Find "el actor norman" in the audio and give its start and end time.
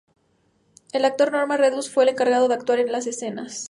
0.93-1.59